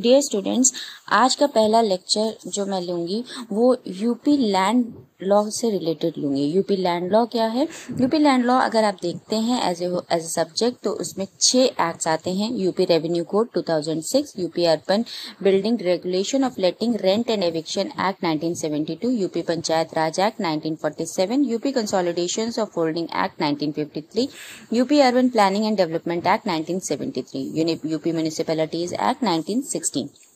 Dear 0.00 0.20
students 0.22 0.72
आज 1.12 1.34
का 1.34 1.46
पहला 1.50 1.80
लेक्चर 1.82 2.50
जो 2.50 2.66
मैं 2.66 2.80
लूँगी 2.80 3.22
वो 3.52 3.76
यूपी 3.86 4.36
लैंड 4.36 4.84
लॉ 5.22 5.42
से 5.50 5.70
रिलेटेड 5.70 6.14
लूँगी। 6.18 6.44
यूपी 6.44 6.76
लैंड 6.76 7.10
लॉ 7.12 7.24
क्या 7.32 7.46
है? 7.46 7.66
यूपी 8.00 8.18
लैंड 8.18 8.44
लॉ 8.44 8.58
अगर 8.60 8.84
आप 8.84 8.96
देखते 9.02 9.36
हैं 9.36 9.60
एज 9.70 9.82
एज 9.82 9.92
ए 10.14 10.28
सब्जेक्ट 10.28 10.82
तो 10.84 10.90
उसमें 11.00 11.26
छह 11.40 11.58
एक्ट्स 11.58 12.08
आते 12.08 12.30
हैं। 12.34 12.50
UP 12.58 12.84
revenue 12.84 13.24
code 13.30 13.48
2006 13.56 14.32
UP 14.38 14.64
urban 14.64 15.04
building 15.42 15.80
regulation 15.82 16.44
of 16.44 16.60
letting 16.60 16.96
rent 17.02 17.30
and 17.30 17.42
eviction 17.44 17.90
act 18.08 18.24
1972 18.24 19.10
UP 19.20 19.42
panchayat 19.42 19.94
raj 19.96 20.20
act 20.20 20.40
1947 20.42 21.44
UP 21.50 21.72
consolidation 21.72 22.52
of 22.60 22.78
holding 22.78 23.08
act 23.24 23.42
1953 23.42 24.26
UP 24.72 25.00
urban 25.00 25.28
planning 25.28 25.66
and 25.66 25.76
development 25.76 26.26
act 26.26 26.48
1973 26.48 27.90
UP 27.90 28.12
municipalities 28.12 28.92
act 28.92 29.24
1916 29.24 30.29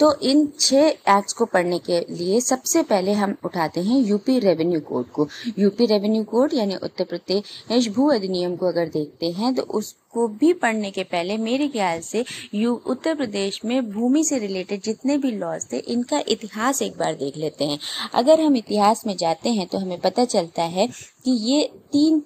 तो 0.00 0.12
इन 0.22 0.46
छह 0.60 0.86
acts 0.86 1.32
को 1.32 1.44
पढ़ने 1.46 1.78
के 1.80 2.00
लिए 2.10 2.40
सबसे 2.40 2.82
पहले 2.82 3.12
हम 3.12 3.34
उठाते 3.44 3.80
हैं 3.82 3.98
यूपी 4.00 4.38
रेवेन्यू 4.38 4.80
कोड 4.80 5.10
को। 5.10 5.28
यूपी 5.58 5.86
रेवेन्यू 5.86 6.22
कोड 6.24 6.54
यानी 6.54 6.76
उत्तर 6.76 7.04
प्रदेश 7.06 7.88
भू 7.88 8.10
अधिनियम 8.10 8.56
को 8.56 8.66
अगर 8.66 8.88
देखते 8.88 9.30
हैं 9.32 9.54
तो 9.54 9.62
उसको 9.62 10.26
भी 10.30 10.52
पढ़ने 10.54 10.90
के 10.90 11.02
पहले 11.04 11.36
मेरे 11.38 11.68
ख्याल 11.68 12.00
से 12.02 12.24
यू 12.54 12.72
उत्तर 12.86 13.14
प्रदेश 13.14 13.60
में 13.64 13.90
भूमि 13.90 14.24
से 14.24 14.38
रिलेटेड 14.38 14.82
जितने 14.82 15.16
भी 15.18 15.30
लॉज 15.32 15.66
थे, 15.72 15.78
इनका 15.78 16.22
इतिहास 16.28 16.82
एक 16.82 16.96
बार 16.98 17.14
देख 17.14 17.36
लेते 17.36 17.64
हैं। 17.64 17.78
अगर 18.14 18.40
हम 18.40 18.56
इतिहास 18.56 19.06
में 19.06 19.16
जाते 19.16 19.50
हैं 19.50 19.66
तो 19.66 19.78
हमें 19.78 19.98
पता 20.00 20.24
चलता 20.26 20.62
है 20.64 20.86
कि 21.24 21.30
ये 21.52 21.62
तीन 21.92 22.22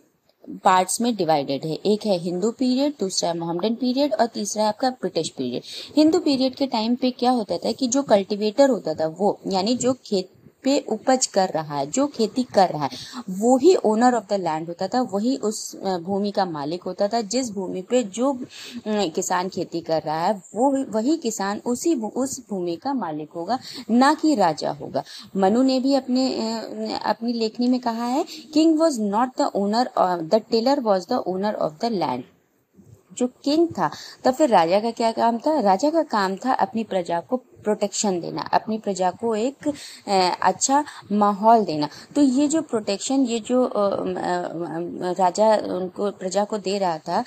पार्ट्स 0.64 1.00
में 1.00 1.14
डिवाइडेड 1.16 1.64
है। 1.64 1.74
एक 1.86 2.06
है 2.06 2.18
हिंदू 2.18 2.50
पीरियड 2.50 2.92
दूसरा 3.00 3.30
है 3.30 3.38
मोहम्मदन 3.38 3.74
पीरियड 3.74 4.14
और 4.14 4.26
तीसरा 4.26 4.62
है 4.62 4.68
आपका 4.68 4.90
ब्रिटिश 4.90 5.28
पीरियड 5.28 5.62
हिंदू 5.96 6.18
पीरियड 6.20 6.54
के 6.54 6.66
टाइम 6.66 6.94
पे 6.94 7.10
क्या 7.10 7.30
होता 7.30 7.58
था 7.58 7.72
कि 7.72 7.88
जो 7.88 8.02
कल्टीवेटर 8.04 8.70
होता 8.70 8.94
था 8.94 9.06
वो, 9.08 9.38
यानी 9.46 9.74
जो 9.76 9.92
खेत 10.06 10.30
पे 10.64 10.78
उपज 10.88 11.26
कर 11.26 11.48
रहा 11.48 11.76
है, 11.76 11.86
जो 11.86 12.06
खेती 12.06 12.42
कर 12.54 12.68
रहा 12.68 12.84
है। 12.84 12.90
वो 13.30 13.56
ही 13.58 13.74
ओनर 13.84 14.14
ऑफ़ 14.14 14.24
द 14.30 14.40
लैंड 14.40 14.68
होता 14.68 14.88
था, 14.88 15.00
वही 15.04 15.36
उस 15.38 15.76
भूमि 16.02 16.30
का 16.30 16.44
मालिक 16.46 16.82
होता 16.82 17.08
था, 17.08 17.20
जिस 17.22 17.50
भूमि 17.50 17.82
पे 17.82 18.02
जो 18.04 18.32
किसान 18.86 19.48
खेती 19.48 19.80
कर 19.80 20.02
रहा 20.02 20.20
है, 20.20 20.32
वो 20.54 20.70
वही 20.90 21.16
किसान 21.16 21.60
उसी 21.66 21.94
उस 21.94 22.38
भूमि 22.50 22.76
का 22.76 22.94
मालिक 22.94 23.30
होगा, 23.36 23.58
ना 23.90 24.12
कि 24.14 24.34
राजा 24.34 24.70
होगा। 24.72 25.02
मनु 25.36 25.62
ने 25.62 25.78
भी 25.80 25.94
अपने 25.94 26.26
अपनी 27.04 27.32
लेखनी 27.32 27.68
में 27.68 27.80
कहा 27.80 28.06
है 28.06 28.24
king 28.54 28.78
was 28.78 29.00
not 29.02 29.30
the 29.38 29.50
owner 29.56 29.90
the 29.98 30.42
tiller 30.50 30.80
was 30.80 31.06
the 31.10 31.22
owner 31.26 31.54
of 31.56 31.72
the 31.82 31.92
land 31.92 32.22
जो 33.12 33.26
किंग 33.44 33.66
था, 33.68 33.90
तब 34.24 34.34
फिर 34.34 34.48
राजा 34.50 34.78
का 34.80 34.90
क्या 34.92 35.10
काम 35.12 35.38
था? 35.38 35.58
राजा 35.60 35.90
का 35.90 36.02
काम 36.04 36.36
था 36.36 36.52
अपनी 36.54 36.84
प्रजा 36.84 37.20
को 37.20 37.36
प्रोटेक्शन 37.64 38.20
देना 38.20 38.42
अपनी 38.54 38.78
प्रजा 38.78 39.10
को 39.20 39.34
एक 39.36 39.72
अच्छा 40.42 40.84
माहौल 41.14 41.64
देना। 41.64 41.88
तो 42.14 42.22
ये 42.22 42.48
जो 42.48 42.62
प्रोटेक्शन 42.64 43.24
ये 43.26 43.38
जो 43.48 43.70
राजा 45.18 45.54
उनको 45.74 46.10
प्रजा 46.12 46.44
को 46.44 46.58
दे 46.60 46.78
रहा 46.78 46.98
था 46.98 47.24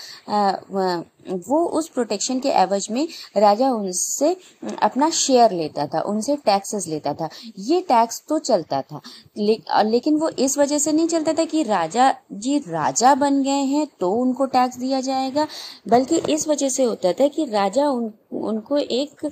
वो 1.48 1.60
उस 1.78 1.88
प्रोटेक्शन 1.90 2.40
के 2.40 2.50
एवज 2.50 2.88
में 2.92 3.08
राजा 3.38 3.70
उनसे 3.72 4.36
अपना 4.84 5.10
शेयर 5.12 5.52
लेता 5.52 5.86
था 5.88 6.02
उनसे 6.10 6.36
टैक्सेस 6.46 6.88
लेता 6.88 7.14
था। 7.14 7.30
ये 7.60 7.80
टैक्स 7.90 8.22
तो 8.30 8.38
चलता 8.40 8.82
था 8.82 9.02
ले, 9.38 9.58
लेकिन 9.86 10.16
वो 10.18 10.30
इस 10.40 10.58
वजह 10.58 10.78
से 10.78 10.92
नहीं 10.92 11.08
चलता 11.08 11.34
था 11.34 11.46
कि 11.46 11.64
राजा 11.64 12.14
जी 12.34 12.58
राजा 12.60 13.14
बन 13.16 13.42
गए 13.44 13.64
हैं 13.66 13.88
तो 14.00 14.12
उनको 14.14 14.46
टैक्स 14.48 14.78
दिया 14.78 15.02
जाएगा 15.02 15.48
बल्कि 15.88 16.22
इस 16.34 16.48
वजह 16.48 16.70
से 16.70 16.84
होता 16.84 17.12
था 17.14 17.28
कि 17.28 17.46
राजा 17.52 17.90
उन 17.90 18.12
उनको 18.38 18.78
एक 18.78 19.26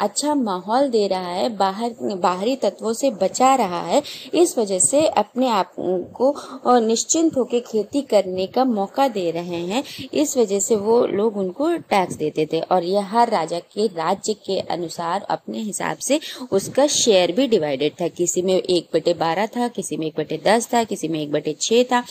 अच्छा 0.00 0.34
माहौल 0.34 0.88
दे 0.88 1.06
रहा 1.06 1.28
है, 1.28 1.48
बाहर, 1.56 1.94
बाहरी 2.16 2.56
तत्वों 2.56 2.92
से 2.92 3.10
बचा 3.12 3.54
रहा 3.54 3.80
है, 3.82 4.02
इस 4.34 4.56
वजह 4.58 4.78
से 4.80 5.06
अपने 5.08 5.48
आप 5.48 5.72
को 5.78 6.78
निश्चिंत 6.80 7.36
होकर 7.36 7.60
खेती 7.62 8.02
करने 8.02 8.46
का 8.46 8.64
मौका 8.64 9.06
दे 9.08 9.30
रहे 9.30 9.60
हैं। 9.66 9.82
इस 10.14 10.36
वजह 10.36 10.60
से 10.60 10.76
वो 10.76 11.04
लोग 11.06 11.36
उनको 11.36 11.68
टैक्स 11.90 12.16
देते 12.16 12.46
थे 12.52 12.60
और 12.62 12.84
यह 12.84 13.06
हर 13.08 13.30
राजा 13.30 13.58
के, 13.58 13.86
राज्य 13.86 14.34
के 14.46 14.58
अनुसार 14.60 15.26
अपने 15.30 15.58
हिसाब 15.60 15.98
से 15.98 16.20
उसका 16.52 16.86
शेयर 16.88 17.32
भी 17.32 17.46
डिवाइडेड 17.48 17.92
था। 18.00 18.08
किसी 18.10 18.42
में 18.42 18.54
एक 18.54 18.88
बटे 18.94 19.14
बारह 19.14 19.46
था, 19.46 19.68
किसी 19.70 19.96
में 19.96 20.06
एक 20.06 20.14
बटे 20.18 20.40
दस 20.46 20.68
था, 20.74 20.82
किसी 20.84 21.08
में 21.08 21.20
एक 21.20 21.30
बटे 21.32 21.56
छह 21.60 21.82
था। 21.84 22.02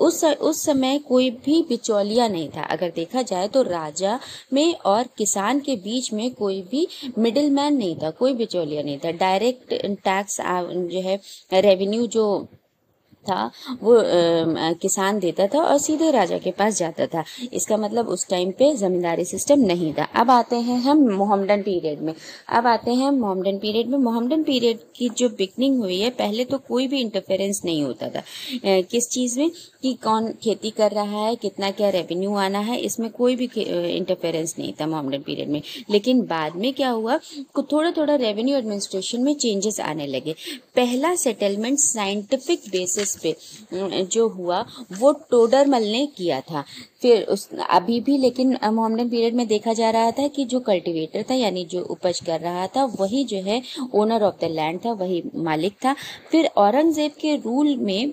उस 0.00 0.24
उस 0.24 0.64
समय 0.64 0.98
कोई 0.98 1.30
भी 1.44 1.60
बिचौलिया 1.68 2.28
नहीं 2.28 2.48
था। 2.48 2.62
अगर 2.66 2.92
देखा 2.96 3.22
जाए 3.22 3.48
तो 3.48 3.62
राजा 3.62 4.18
में 4.52 4.74
और 4.86 5.08
किसान 5.18 5.60
के 5.60 5.74
बीच 5.78 6.12
में 6.12 6.30
कोई 6.34 6.60
भी 6.62 6.86
मिडिल 7.18 7.50
मैन 7.50 7.76
नहीं 7.76 7.96
था 7.96 8.10
कोई 8.18 8.34
बिचौलिया 8.34 8.82
नहीं 8.82 8.98
था। 8.98 9.10
डायरेक्ट 9.18 9.74
टैक्स 10.04 10.40
जो 10.40 11.00
है 11.00 11.18
रेवेन्यू 11.52 12.06
जो 12.06 12.24
था 13.30 13.50
वो 13.82 13.94
आ, 13.98 14.72
किसान 14.82 15.18
देता 15.18 15.46
था 15.46 15.62
और 15.62 15.78
सीधे 15.78 16.10
राजा 16.10 16.38
के 16.38 16.50
पास 16.50 16.78
जाता 16.78 17.06
था। 17.06 17.24
इसका 17.52 17.76
मतलब 17.76 18.08
उस 18.08 18.26
टाइम 18.28 18.50
पे 18.50 18.74
जमींदारी 18.76 19.24
सिस्टम 19.24 19.60
नहीं 19.60 19.92
था। 19.92 20.04
अब 20.14 20.30
आते 20.30 20.56
हैं 20.56 20.78
हम 20.80 20.98
मोहम्मदन 21.10 21.62
पीरियड 21.62 22.00
में। 22.00 22.14
अब 22.48 22.66
आते 22.66 22.94
हैं 22.94 23.10
मोहम्मदन 23.10 23.58
पीरियड 23.58 23.88
में। 23.88 23.98
मोहम्मदन 23.98 24.42
पीरियड 24.42 24.78
की 24.96 25.08
जो 25.08 25.28
बिगनिंग 25.28 25.78
हुई 25.78 26.00
है 26.00 26.10
पहले 26.10 26.44
तो 26.44 26.58
कोई 26.58 26.86
भी 26.88 27.00
इंटरफेरेंस 27.00 27.62
नहीं 27.64 27.82
होता 27.82 28.08
था। 28.08 28.18
आ, 28.18 28.80
किस 28.90 29.08
चीज़ 29.10 29.38
में? 29.40 29.50
कि 29.82 29.92
कौन 29.94 30.32
खेती 30.42 30.70
कर 30.70 30.90
रहा 30.90 31.26
है 31.26 31.34
कितना 31.36 31.70
क्या 31.70 31.88
रेवेन्यू 31.90 32.34
आना 32.36 32.58
है 32.58 32.78
इसमें 32.80 33.10
कोई 33.10 33.36
भी 33.36 33.50
इंटरफेरेंस 33.96 34.54
नहीं 34.58 34.72
था 34.72 34.86
मोहम्मदन 34.86 35.18
पीरियड 35.18 35.48
में। 35.48 35.62
लेकिन 35.90 36.20
बाद 36.20 36.56
में 36.56 36.72
क्या 36.72 36.90
हुआ? 36.90 37.18
थोड़ा 37.72 37.90
थोड़ा 37.90 38.14
रेवेन्यू 38.14 38.56
एडमिनिस्ट्रेशन 38.56 39.22
में 39.22 39.34
चेंजेस 39.34 39.80
आने 39.80 40.06
लगे। 40.06 40.34
पहला 40.76 41.14
सेटलमेंट 41.14 41.78
साइंटिफिक 41.78 42.62
बेसिस 42.68 43.17
पे 43.22 43.36
जो 44.04 44.28
हुआ, 44.28 44.64
वो 44.98 45.12
टोडरमल 45.30 45.82
ने 45.82 46.06
किया 46.06 46.40
था। 46.40 46.64
फिर 47.02 47.22
उस, 47.24 47.48
अभी 47.70 48.00
भी, 48.00 48.16
लेकिन 48.18 48.56
मोहम्मदन 48.64 49.08
पीरियड 49.08 49.34
में 49.34 49.46
देखा 49.46 49.72
जा 49.72 49.90
रहा 49.90 50.10
था 50.10 50.26
कि 50.28 50.44
जो 50.44 50.60
कल्टीवेटर 50.60 51.24
था, 51.30 51.34
यानी 51.34 51.64
जो 51.64 51.82
उपज 51.82 52.20
कर 52.20 52.40
रहा 52.40 52.66
था, 52.66 52.84
वही 53.00 53.24
जो 53.24 53.42
है 53.42 53.62
ओनर 53.94 54.22
ऑफ़ 54.22 54.34
द 54.40 54.48
लैंड 54.50 54.80
था, 54.84 54.92
वही 54.92 55.22
मालिक 55.34 55.72
था। 55.84 55.94
फिर 56.30 56.46
औरंगज़ेब 56.56 57.12
के 57.20 57.34
रूल 57.36 57.76
में 57.76 58.12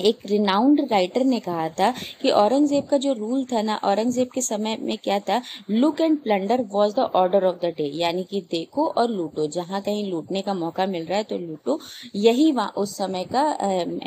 एक 0.00 0.18
रिनाउंड 0.26 0.80
राइटर 0.90 1.24
ने 1.24 1.40
कहा 1.40 1.68
था 1.70 1.92
कि 2.22 2.30
औरंगज़ेब 2.32 2.84
का 2.84 2.96
जो 2.98 3.12
रूल 3.14 3.44
था 3.52 3.62
ना, 3.62 3.76
औरंगज़ेब 3.76 4.28
के 4.34 4.42
समय 4.42 4.76
में 4.80 4.96
क्या 4.98 5.18
था? 5.20 5.40
Loot 5.70 6.00
and 6.00 6.18
plunder 6.22 6.64
was 6.72 6.94
the 6.94 7.10
order 7.14 7.44
of 7.44 7.56
the 7.56 7.72
day 7.76 7.90
यानी 7.94 8.24
कि 8.24 8.40
देखो 8.50 8.86
और 8.88 9.10
लूटो। 9.10 9.46
जहाँ 9.48 9.80
कहीं 9.82 10.10
लूटने 10.10 10.42
का 10.42 10.54
मौका 10.54 10.86
मिल 10.86 11.04
रहा 11.04 11.18
है 11.18 11.24
तो 11.24 11.38
लूटो। 11.38 11.78
यही 12.16 12.50
वहाँ, 12.52 12.72
उस 12.76 12.96
समय 12.98 13.24
का 13.34 13.42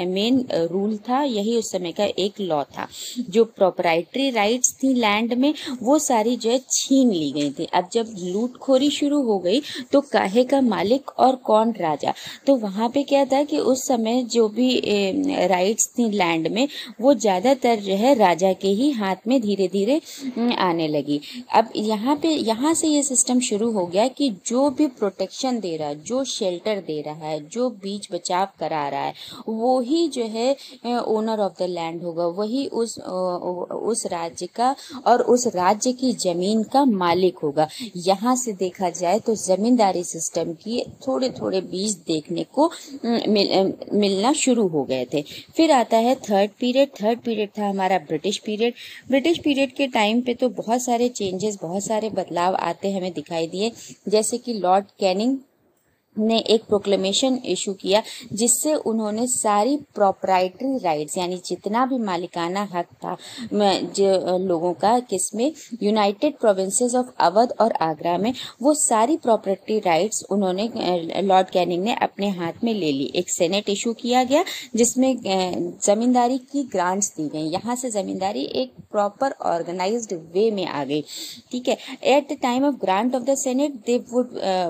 मेन 0.05 0.45
रूल 0.71 0.97
था, 0.99 1.21
यही 1.23 1.57
उस 1.57 1.71
समय 1.71 1.91
का 1.91 2.05
एक 2.17 2.39
लॉ 2.41 2.63
था। 2.65 2.87
जो 3.29 3.43
प्रोपराइटरी 3.47 4.29
राइट्स 4.31 4.73
थी 4.73 4.93
लैंड 4.95 5.33
में, 5.35 5.53
वो 5.81 5.97
सारी 5.99 6.35
जो 6.35 6.49
है 6.51 6.59
छीन 6.71 7.11
ली 7.11 7.31
गई 7.31 7.49
थी। 7.51 7.65
अब 7.73 7.89
जब 7.93 8.13
लूटखोरी 8.19 8.89
शुरू 8.91 9.21
हो 9.23 9.37
गई 9.39 9.61
तो 9.91 10.01
काहे 10.03 10.43
का 10.43 10.61
मालिक 10.63 11.09
और 11.19 11.35
कौन 11.45 11.73
राजा? 11.73 12.13
तो 12.47 12.55
वहाँ 12.57 12.89
पे 12.89 13.03
क्या 13.03 13.23
था 13.25 13.43
कि 13.43 13.59
उस 13.59 13.87
समय 13.87 14.23
जो 14.25 14.47
भी 14.49 14.69
राइट 15.47 15.79
लैंड 15.99 16.47
में 16.47 16.67
वो 17.01 17.13
ज़्यादातर 17.15 17.79
जो 17.81 17.95
है 17.95 18.13
राजा 18.15 18.51
के 18.55 18.67
ही 18.69 18.89
हाथ 18.93 19.27
में 19.27 19.39
धीरे 19.41 19.67
धीरे 19.67 19.99
आने 20.59 20.87
लगी। 20.87 21.19
अब 21.53 21.69
यहाँ 21.77 22.15
पे 22.15 22.29
यहाँ 22.29 22.73
से 22.73 22.87
ये 22.87 23.03
सिस्टम 23.03 23.39
शुरू 23.41 23.71
हो 23.71 23.85
गया 23.85 24.07
कि 24.09 24.29
जो 24.47 24.69
भी 24.71 24.87
प्रोटेक्शन 24.89 25.59
दे 25.59 25.75
रहा 25.77 25.87
है 25.87 26.03
जो 26.03 26.23
शेल्टर 26.25 26.79
दे 26.87 26.99
रहा 27.01 27.27
है 27.27 27.39
जो 27.47 27.69
बीच 27.81 28.07
बचाव 28.11 28.47
करा 28.59 28.87
रहा 28.89 29.01
है 29.01 29.13
वो 29.49 29.79
ही 29.81 30.07
जो 30.09 30.25
है 30.27 30.49
ओनर 30.83 31.39
ऑफ़ 31.39 31.53
द 31.59 31.67
लैंड 31.69 32.03
होगा। 32.03 32.25
वही 32.33 32.65
उस 32.67 32.97
उस 32.99 34.05
राज्य 34.11 34.47
का 34.55 34.75
और 35.07 35.21
उस 35.23 35.47
राज्य 35.47 35.91
की 35.93 36.11
ज़मीन 36.15 36.63
का 36.65 36.83
मालिक 36.85 37.37
होगा। 37.43 37.67
यहाँ 37.97 38.35
से 38.35 38.53
देखा 38.55 38.89
जाए 38.91 39.19
तो 39.19 39.35
जमींदारी 39.37 40.03
सिस्टम 40.03 40.53
की 40.55 40.81
थोड़े 41.07 41.29
थोड़े 41.31 41.61
बीज 41.63 41.95
देखने 42.07 42.43
को 42.53 42.69
मिल, 43.05 43.73
मिलना 43.93 44.31
शुरू 44.35 44.67
हो 44.67 44.83
गए 44.83 45.05
थे। 45.13 45.21
फिर 45.55 45.70
फिर 45.71 45.79
आता 45.79 45.97
है 45.97 46.13
थर्ड 46.15 46.51
पीरियड 46.59 46.89
थर्ड 47.01 47.19
पीरियड 47.19 47.49
था 47.57 47.67
हमारा 47.67 47.97
ब्रिटिश 47.97 48.37
पीरियड 48.37 48.73
ब्रिटिश 49.09 49.37
पीरियड 49.37 49.73
के 49.73 49.85
टाइम 49.87 50.21
पे 50.21 50.33
तो 50.33 50.49
बहुत 50.49 50.81
सारे 50.83 51.07
चेंजेस 51.09 51.57
बहुत 51.61 51.83
सारे 51.83 52.09
बदलाव 52.09 52.55
आते 52.61 52.91
हमें 52.91 53.11
दिखाई 53.13 53.47
दिए। 53.47 53.71
जैसे 54.07 54.37
कि 54.37 54.53
लॉर्ड 54.53 54.85
कैनिंग 54.99 55.37
ने 56.15 56.37
एक 56.49 56.63
प्रोक्लेमेशन 56.65 57.39
इशू 57.45 57.73
किया, 57.73 58.01
जिससे 58.33 58.73
उन्होंने 58.73 59.25
सारी 59.27 59.75
प्रॉपराइटरी 59.95 60.77
राइट्स 60.83 61.17
यानी 61.17 61.37
जितना 61.45 61.85
भी 61.85 61.97
मालिकाना 61.99 62.67
हक 62.73 62.87
था 63.03 63.15
जो 63.53 64.37
लोगों 64.39 64.73
का, 64.73 64.99
किसमें 65.01 65.51
यूनाइटेड 65.83 66.37
प्रोविंसेस 66.39 66.95
ऑफ़ 66.95 67.07
अवध 67.19 67.53
और 67.61 67.71
आगरा 67.81 68.17
में, 68.17 68.33
वो 68.61 68.73
सारी 68.75 69.17
प्रॉपर्टी 69.17 69.79
राइट्स 69.79 70.23
उन्होंने 70.31 71.21
लॉर्ड 71.21 71.49
कैनिंग 71.49 71.83
ने 71.83 71.95
अपने 72.01 72.29
हाथ 72.31 72.63
में 72.63 72.73
ले 72.73 72.91
ली। 72.91 73.11
एक 73.15 73.29
सेनेट 73.29 73.69
इशू 73.69 73.93
किया 73.93 74.23
गया, 74.23 74.43
जिसमें 74.75 75.77
जमींदारी 75.85 76.37
की 76.51 76.63
ग्रांट्स 76.71 77.13
दी 77.17 77.27
गई। 77.29 77.47
यहाँ 77.51 77.75
से 77.75 77.89
जमींदारी 77.91 78.43
एक 78.55 78.73
प्रॉपर 78.91 79.35
ऑर्गेनाइज्ड 79.45 80.13
वे 80.33 80.49
में 80.51 80.65
आ 80.65 80.83
गई। 80.83 81.01
ठीक 81.51 81.67
है? 81.67 81.77
At 82.05 82.31
the 82.31 82.37
time 82.41 82.65
of 82.65 82.75
grant 82.81 83.15
of 83.15 83.23
the 83.23 83.35
senate 83.37 83.71
they 83.85 83.97
would 84.11 84.29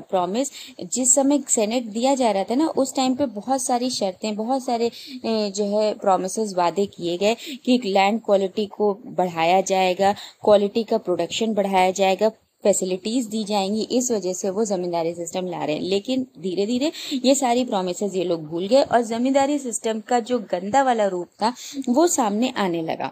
promise 0.10 0.52
जिस 0.84 1.16
समय 1.16 1.31
में 1.32 1.44
सेनेट 1.50 1.86
दिया 1.90 2.16
जा 2.16 2.32
रहा 2.32 2.44
था 2.44 2.56
ना, 2.56 2.68
उस 2.68 2.96
टाइम 2.96 3.16
पे 3.16 3.26
बहुत 3.32 3.62
सारी 3.62 3.90
शर्तें, 3.90 4.36
बहुत 4.36 4.64
सारे 4.66 4.92
जो 5.26 5.66
है 5.72 5.94
प्रोमिस 5.96 6.38
वादे 6.58 6.86
किए 6.88 7.18
गए 7.18 7.36
कि 7.66 7.82
लैंड 7.86 8.22
क्वालिटी 8.22 8.66
को 8.68 8.94
बढ़ाया 9.08 9.62
जाएगा 9.62 10.14
क्वालिटी 10.44 10.84
का 10.84 10.98
प्रोडक्शन 11.00 11.54
बढ़ाया 11.54 11.92
जाएगा 11.92 12.30
फैसिलिटीज़ 12.64 13.28
दी 13.30 13.44
जाएँगी, 13.44 13.82
इस 13.92 14.12
वजह 14.12 14.34
से 14.34 14.50
वो 14.50 14.66
जमींदारी 14.66 15.14
सिस्टम 15.14 15.48
ला 15.48 15.64
रहे 15.66 15.76
हैं। 15.76 15.84
लेकिन 15.84 16.26
धीरे 16.40 16.66
धीरे 16.66 16.92
ये 17.26 17.36
सारी 17.36 17.64
प्रोमिस 17.66 18.02
ये 18.04 18.24
लोग 18.24 18.46
भूल 18.46 18.68
गए 18.68 18.82
और 18.82 19.02
जमींदारी 19.02 19.58
सिस्टम 19.60 20.00
का 20.00 20.20
जो 20.20 20.40
गंदा 20.52 20.84
वाला 20.84 21.08
रूप 21.08 21.28
था, 21.42 21.54
वो 21.90 22.08
सामने 22.08 22.54
आने 22.58 22.82
लगा। 22.82 23.12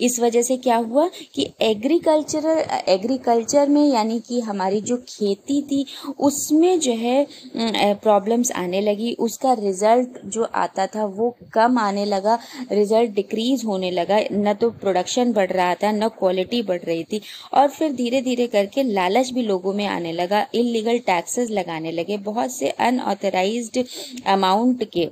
इस 0.00 0.18
वजह 0.20 0.42
से 0.42 0.56
क्या 0.56 0.76
हुआ 0.76 1.08
कि 1.34 1.50
एग्रीकल्चरल 1.60 2.64
एग्रीकल्चर 2.88 3.68
में 3.68 3.86
यानी 3.88 4.18
कि 4.20 4.40
हमारी 4.40 4.80
जो 4.80 4.96
खेती 5.08 5.60
थी, 5.62 5.84
उसमें 6.18 6.78
जो 6.80 6.92
है 6.92 7.26
प्रॉब्लम्स 7.56 8.52
आने 8.52 8.80
लगी। 8.80 9.12
उसका 9.20 9.52
रिज़ल्ट 9.52 10.18
जो 10.26 10.44
आता 10.44 10.86
था, 10.86 11.04
वो 11.04 11.34
कम 11.52 11.78
आने 11.78 12.04
लगा। 12.04 12.38
रिज़ल्ट 12.72 13.10
डिक्रीज 13.10 13.64
होने 13.64 13.90
लगा। 13.90 14.20
न 14.32 14.54
तो 14.54 14.70
प्रोडक्शन 14.70 15.32
बढ़ 15.32 15.50
रहा 15.50 15.74
था, 15.74 15.92
न 15.92 16.08
क्वालिटी 16.08 16.62
बढ़ 16.62 16.82
रही 16.82 17.04
थी। 17.04 17.20
और 17.54 17.68
फिर 17.68 17.92
धीरे 17.92 18.20
धीरे 18.22 18.46
करके 18.46 18.82
लालच 18.82 19.30
भी 19.30 19.42
लोगों 19.42 19.72
में 19.72 19.86
आने 19.86 20.12
लगा। 20.12 20.46
इलीगल 20.54 20.98
टैक्सेस 21.06 21.50
लगाने 21.50 21.92
लगे। 21.92 22.16
बहुत 22.18 22.52
से 22.52 22.68
अनऑथराइज्ड 22.70 23.84
अमाउंट 24.26 24.84
के 24.90 25.08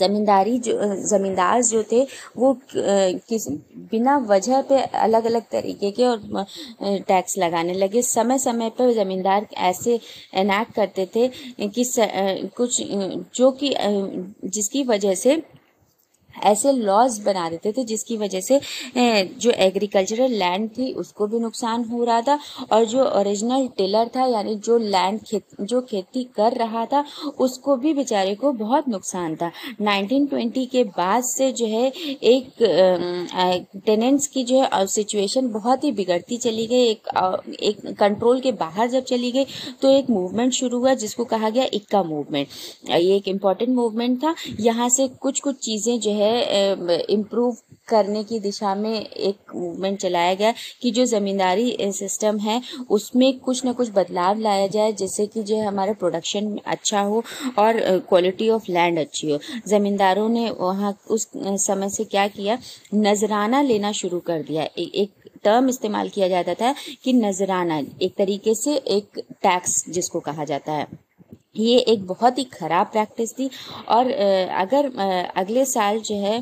ज़मींदारी 0.00 0.58
जो 0.58 0.78
ज़मींदार 1.08 1.62
जो 1.62 1.82
थे, 1.92 2.02
वो 2.36 2.52
किस, 2.74 3.48
बिना 3.90 4.16
वजह 4.28 4.60
पे 4.68 4.80
अलग 5.00 5.24
अलग 5.26 5.42
तरीके 5.52 5.90
के 5.90 6.04
और 6.06 6.44
टैक्स 7.08 7.38
लगाने 7.38 7.74
लगे। 7.74 8.02
समय 8.04 8.38
समय 8.38 8.70
पर 8.78 8.92
ज़मींदार 8.94 9.46
ऐसे 9.68 9.98
एनैक्ट 10.36 10.74
करते 10.74 11.08
थे 11.16 11.28
कि 11.68 11.84
कुछ 12.56 12.82
जो 13.36 13.50
कि 13.62 13.74
जिसकी 14.46 14.82
वजह 14.84 15.14
से 15.16 15.42
ऐसे 16.44 16.72
लॉज 16.72 17.18
बना 17.20 17.48
देते 17.50 17.72
थे, 17.72 17.84
जिसकी 17.84 18.16
वजह 18.16 18.40
से 18.40 18.60
जो 19.36 19.50
एग्रीकल्चरल 19.50 20.32
लैंड 20.34 20.68
थी, 20.70 20.92
उसको 20.94 21.26
भी 21.26 21.38
नुकसान 21.40 21.84
हो 21.84 22.02
रहा 22.04 22.20
था। 22.22 22.38
और 22.72 22.84
जो 22.86 23.04
ओरिजिनल 23.10 23.66
टिलर 23.76 24.10
था, 24.16 24.26
यानी 24.26 24.54
जो 24.56 24.78
लैंड 24.78 25.20
खेत 25.22 25.44
जो 25.62 25.80
खेती 25.82 26.24
कर 26.36 26.52
रहा 26.54 26.84
था, 26.86 27.04
उसको 27.38 27.76
भी 27.76 27.94
बेचारे 27.94 28.34
को 28.34 28.52
बहुत 28.54 28.88
नुकसान 28.88 29.36
था। 29.36 29.50
1920 29.82 30.66
के 30.66 30.84
बाद 30.86 31.22
से 31.24 31.50
जो 31.52 31.66
है, 31.68 31.86
एक 32.24 32.62
टेनेंट्स 33.86 34.26
की 34.26 34.44
जो 34.44 34.60
है 34.62 34.86
सिचुएशन 34.88 35.48
बहुत 35.50 35.84
ही 35.84 35.92
बिगड़ती 35.92 36.36
चली 36.38 36.66
गई। 36.66 36.84
एक 36.86 37.08
एक 37.62 37.80
कंट्रोल 37.98 38.40
के 38.40 38.52
बाहर 38.54 38.88
जब 38.90 39.04
चली 39.04 39.30
गई 39.32 39.44
तो 39.82 39.90
एक 39.90 40.10
मूवमेंट 40.10 40.52
शुरू 40.52 40.78
हुआ, 40.78 40.94
जिसको 40.96 41.24
कहा 41.26 41.50
गया 41.50 41.64
इक्का 41.74 42.02
मूवमेंट 42.04 42.48
ये 42.90 43.16
एक 43.16 43.28
इंपॉर्टेंट 43.28 43.74
मूवमेंट 43.74 44.18
था। 44.24 44.34
यहाँ 44.60 44.88
से 44.88 45.06
कुछ 45.20 45.40
कुछ 45.40 45.56
चीज़ें 45.56 45.98
जो 46.00 46.12
है 46.12 46.25
है 46.26 47.00
इम्प्रूव 47.10 47.56
करने 47.88 48.22
की 48.24 48.38
दिशा 48.40 48.74
में 48.74 49.00
एक 49.00 49.54
मूवमेंट 49.56 49.98
चलाया 50.00 50.34
गया 50.34 50.52
कि 50.82 50.90
जो 50.90 51.04
ज़मींदारी 51.04 51.76
सिस्टम 51.92 52.38
है 52.38 52.60
उसमें 52.90 53.38
कुछ 53.38 53.64
ना 53.64 53.72
कुछ 53.72 53.90
बदलाव 53.94 54.38
लाया 54.38 54.66
जाए 54.66 54.92
जिससे 54.92 55.26
कि 55.26 55.42
जो 55.42 55.62
हमारा 55.62 55.92
प्रोडक्शन 55.92 56.58
अच्छा 56.66 57.00
हो 57.00 57.22
और 57.58 57.80
क्वालिटी 58.08 58.50
ऑफ़ 58.50 58.70
लैंड 58.70 58.98
अच्छी 58.98 59.30
हो। 59.30 59.38
ज़मींदारों 59.68 60.28
ने 60.28 60.50
वहाँ 60.50 60.96
उस 61.10 61.28
समय 61.36 61.88
से 61.88 62.04
क्या 62.04 62.26
किया? 62.28 62.58
नजराना 62.94 63.62
लेना 63.62 63.92
शुरू 63.92 64.20
कर 64.20 64.42
दिया। 64.42 64.62
ए, 64.62 64.90
एक 64.94 65.10
टर्म 65.44 65.68
इस्तेमाल 65.68 66.08
किया 66.08 66.28
जाता 66.28 66.54
था 66.54 66.74
कि 67.04 67.12
नजराना 67.12 67.78
एक 68.02 68.14
तरीके 68.18 68.54
से 68.54 68.76
एक 68.76 69.20
टैक्स 69.42 69.84
जिसको 69.88 70.20
कहा 70.20 70.44
जाता 70.44 70.72
है। 70.72 71.05
ये 71.58 71.78
एक 71.88 72.06
बहुत 72.06 72.38
ही 72.38 72.44
ख़राब 72.52 72.86
प्रैक्टिस 72.86 73.32
थी। 73.32 73.48
और 73.88 74.10
अगर 74.56 74.90
अगले 75.36 75.64
साल 75.66 75.98
जो 76.00 76.14
है 76.16 76.38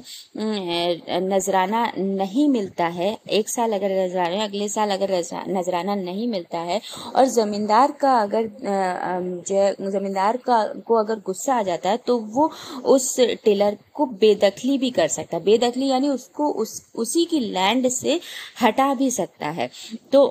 नजराना 1.24 1.84
नहीं 1.98 2.48
मिलता 2.48 2.86
है, 2.88 3.16
एक 3.30 3.48
साल 3.48 3.72
अगर 3.72 3.90
नजराना, 3.98 4.44
अगले 4.44 4.68
साल 4.68 4.90
अगर 4.90 5.12
नजराना 5.48 5.94
नहीं 5.94 6.28
मिलता 6.28 6.58
है, 6.60 6.80
और 7.16 7.24
ज़मींदार 7.28 7.92
का 8.00 8.12
अगर 8.18 8.48
जो 8.60 9.54
है, 9.54 9.74
ज़मींदार 9.90 10.36
का, 10.38 10.62
को 10.86 10.94
अगर 10.96 11.20
गुस्सा 11.26 11.54
आ 11.54 11.62
जाता 11.62 11.90
है 11.90 11.96
तो 12.06 12.18
वो 12.18 12.50
उस 12.86 13.14
टेलर 13.44 13.76
को 13.94 14.06
बेदखली 14.06 14.78
भी 14.78 14.90
कर 14.90 15.08
सकता 15.08 15.36
है। 15.36 15.42
बेदखली 15.44 15.88
यानी 15.88 16.08
उसको 16.08 16.48
उस, 16.52 16.80
उसी 16.94 17.24
की 17.24 17.40
लैंड 17.42 17.88
से 17.90 18.20
हटा 18.62 18.92
भी 18.94 19.10
सकता 19.10 19.48
है। 19.48 19.70
तो 20.12 20.26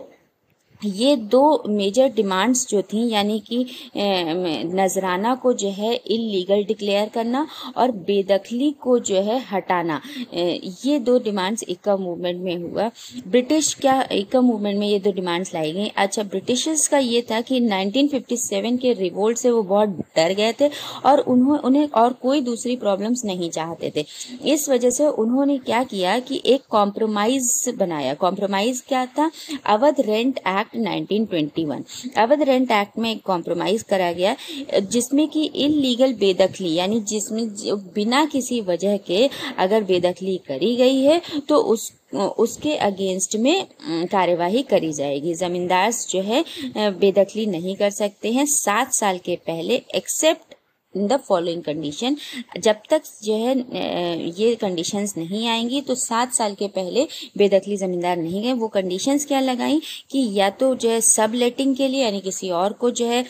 ये 0.85 1.15
दो 1.15 1.63
मेजर 1.69 2.07
डिमांड्स 2.15 2.68
जो 2.69 2.81
थी, 2.83 3.07
यानी 3.09 3.39
कि 3.41 3.65
नजराना 4.75 5.33
को 5.35 5.53
जो 5.53 5.69
है 5.71 5.94
इलीगल 5.95 6.63
डिक्लेयर 6.63 7.09
करना 7.09 7.45
और 7.77 7.91
बेदखली 8.07 8.71
को 8.81 8.97
जो 9.01 9.21
है 9.21 9.39
हटाना। 9.51 10.01
ये 10.33 11.00
दो 11.00 11.18
डिमांड्स 11.19 11.63
इक्का 11.69 11.95
मूवमेंट 11.97 12.41
में 12.41 12.56
हुआ। 12.57 12.89
ब्रिटिश 13.27 13.74
क्या 13.74 14.01
इक्का 14.12 14.41
मूवमेंट 14.41 14.80
में 14.80 14.88
ये 14.88 15.00
दो 15.00 15.12
डिमांड्स 15.12 15.53
लाई 15.53 15.71
गई। 15.71 15.88
अच्छा 15.97 16.24
ब्रिटिशर्स 16.25 16.88
का 16.88 16.97
ये 16.97 17.21
था 17.31 17.41
कि 17.41 17.59
1957 17.62 18.77
के 18.77 18.94
रिवोल्ट 18.94 19.38
से 19.38 19.51
वो 19.51 19.62
बहुत 19.63 19.89
डर 20.15 20.33
गए 20.33 20.53
थे 20.62 20.69
और 21.06 21.19
उन्होंने 21.19 21.62
उन्हें 21.63 21.88
और 21.95 22.13
कोई 22.13 22.41
दूसरी 22.41 22.75
प्रॉब्लम्स 22.75 23.24
नहीं 23.25 23.50
चाहते 23.50 23.91
थे। 23.95 24.06
इस 24.51 24.68
वजह 24.69 24.89
से 24.89 25.07
उन्होंने 25.07 25.57
क्या 25.59 25.83
किया 25.83 26.18
कि 26.19 26.41
एक 26.45 26.62
कॉम्प्रोमाइज 26.69 27.74
बनाया। 27.77 28.13
कॉम्प्रोमाइज 28.15 28.81
क्या 28.88 29.06
था? 29.07 29.29
Awadh 29.65 30.01
rent 30.01 30.39
act 30.39 30.72
act 30.75 31.11
1921 31.13 32.17
Awadh 32.17 32.41
rent 32.41 32.71
act 32.71 32.97
में 32.99 33.09
एक 33.11 33.21
कॉम्प्रोमाइज 33.25 33.83
करा 33.83 34.11
गया, 34.11 34.35
जिसमें 34.81 35.27
कि 35.27 35.43
इलीगल 35.55 36.13
बेदखली, 36.15 36.73
यानी 36.73 36.99
जिसमें 37.01 37.47
बिना 37.95 38.23
किसी 38.25 38.61
वजह 38.61 38.97
के 39.07 39.29
अगर 39.57 39.83
बेदखली 39.83 40.37
करी 40.47 40.75
गई 40.75 41.01
है 41.01 41.21
तो 41.49 41.57
उस, 41.65 41.91
उसके 42.37 42.75
अगेंस्ट 42.77 43.35
में 43.35 43.65
कार्यवाही 44.07 44.61
करी 44.63 44.91
जाएगी। 44.93 45.33
जमींदार 45.35 45.91
जो 46.09 46.21
है 46.21 46.43
बेदखली 46.77 47.45
नहीं 47.45 47.75
कर 47.75 47.89
सकते 47.91 48.31
हैं। 48.31 48.45
सात 48.45 48.93
साल 48.93 49.17
के 49.17 49.35
पहले 49.47 49.81
except 49.95 50.52
in 50.95 51.07
the 51.07 51.19
following 51.27 51.63
condition 51.63 52.15
जब 52.57 52.75
तक 52.89 53.01
जो 53.23 53.35
है 53.35 53.57
ये 54.39 54.53
कंडीशंस 54.55 55.13
नहीं 55.17 55.47
आएँगी 55.47 55.81
तो 55.81 55.95
सात 55.97 56.33
साल 56.33 56.53
के 56.53 56.67
पहले 56.69 57.07
बेदखली 57.37 57.77
जमींदार 57.77 58.17
नहीं 58.17 58.43
गए। 58.43 58.53
वो 58.53 58.67
कंडीशंस 58.67 59.25
क्या 59.25 59.39
लगाई? 59.39 59.81
कि 60.11 60.27
या 60.33 60.49
तो 60.51 60.73
जो 60.75 60.89
है 60.89 60.99
सब 61.01 61.31
लेटिंग 61.35 61.75
के 61.75 61.87
लिए, 61.87 62.03
यानी 62.03 62.19
किसी 62.21 62.50
और 62.51 62.73
को 62.73 62.89
जो 62.91 63.05
है 63.07 63.23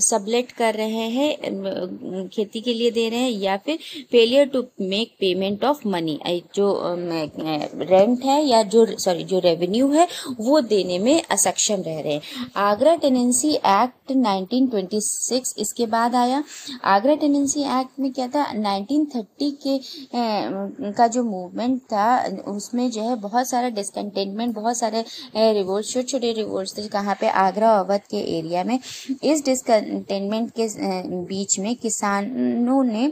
सबलेट 0.00 0.52
कर 0.52 0.74
रहे 0.74 1.08
हैं 1.10 2.28
खेती 2.28 2.60
के 2.60 2.74
लिए 2.74 2.90
दे 2.90 3.08
रहे 3.08 3.20
हैं, 3.20 3.30
या 3.30 3.56
फिर 3.56 3.78
failure 4.12 4.46
to 4.46 4.64
make 4.80 5.12
payment 5.20 5.64
of 5.64 5.86
money 5.88 6.18
जो 6.54 6.66
रेंट 6.86 8.24
है, 8.24 8.42
या 8.44 8.62
जो 8.64 8.86
सॉरी 8.98 9.24
जो 9.24 9.38
रेवेन्यू 9.38 9.88
है, 9.92 10.06
वो 10.40 10.60
देने 10.62 10.98
में 10.98 11.22
असक्षम 11.30 11.82
रह 11.82 12.00
रहे 12.00 12.12
हैं। 12.12 12.50
आगरा 12.56 12.94
टेनेंसी 12.96 13.50
एक्ट 13.50 14.12
1926 14.12 15.54
इसके 15.58 15.86
बाद 15.88 16.14
आया। 16.14 16.42
आगरा 16.86 17.14
टेनेंसी 17.16 17.62
एक्ट 17.80 17.98
में 18.00 18.12
क्या 18.12 18.26
था? 18.28 18.44
1930 18.54 19.50
के 19.62 19.70
ए, 19.70 20.92
का 20.98 21.06
जो 21.08 21.22
मूवमेंट 21.24 21.80
था 21.82 22.06
उसमें 22.48 22.90
जो 22.90 23.02
है 23.02 23.16
बहुत 23.18 23.48
सारा 23.48 23.68
डिसकंटेनमेंट 23.70 24.54
बहुत 24.54 24.78
सारे 24.78 25.04
रिवोल्ट 25.36 25.86
छोटे 25.86 26.06
छोटे 26.08 26.32
रिवोल्ट 26.32 26.76
थे 26.78 26.86
कहाँ 26.88 27.14
पे? 27.20 27.28
आगरा 27.28 27.70
अवध 27.78 28.00
के 28.10 28.18
एरिया 28.38 28.64
में। 28.64 28.78
इस 29.22 29.44
डिसकंटेनमेंट 29.44 30.50
के 30.58 30.68
बीच 31.24 31.58
में 31.58 31.74
किसानों 31.76 32.82
ने 32.84 33.10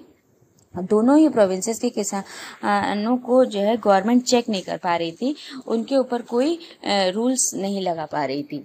दोनों 0.75 1.17
ही 1.19 1.29
प्रोविंसेस 1.29 1.79
के 1.81 1.89
किसानों 1.91 3.17
को 3.19 3.45
जो 3.45 3.61
है 3.61 3.77
गवर्नमेंट 3.77 4.23
चेक 4.25 4.49
नहीं 4.49 4.63
कर 4.63 4.77
पा 4.77 4.97
रही 4.97 5.13
थी। 5.13 5.35
उनके 5.67 5.97
ऊपर 5.97 6.23
कोई 6.23 6.59
रूल्स 6.87 7.51
नहीं 7.55 7.81
लगा 7.83 8.07
पा 8.07 8.25
रही 8.25 8.43
थी। 8.43 8.59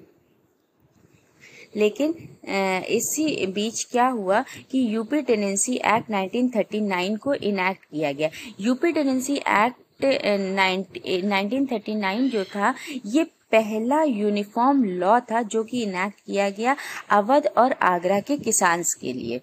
लेकिन 1.73 2.13
इसी 2.89 3.47
बीच 3.47 3.83
क्या 3.91 4.09
हुआ 4.09 4.43
कि 4.71 4.95
यूपी 4.95 5.21
टेनेंसी 5.21 5.75
एक्ट 5.75 6.11
1939 6.11 7.17
को 7.17 7.33
इनैक्ट 7.33 7.83
किया 7.83 8.11
गया। 8.11 8.29
यूपी 8.59 8.91
टेनेंसी 8.91 9.35
एक्ट 9.35 10.03
1939 10.03 12.29
जो 12.31 12.43
था, 12.45 12.75
ये 13.05 13.23
पहला 13.51 14.03
यूनिफॉर्म 14.03 14.83
लॉ 14.83 15.19
था 15.31 15.41
जो 15.43 15.63
कि 15.63 15.83
इनैक्ट 15.83 16.19
किया 16.25 16.49
गया 16.49 16.75
अवध 17.11 17.47
और 17.57 17.71
आगरा 17.83 18.19
के 18.19 18.37
किसान 18.39 18.83
के 19.01 19.13
लिए। 19.13 19.41